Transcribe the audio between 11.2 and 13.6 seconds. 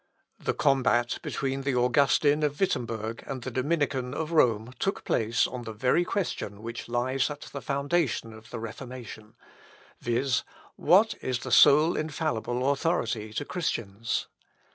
is the sole infallible authority to